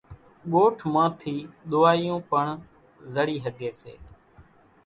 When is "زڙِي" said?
3.13-3.37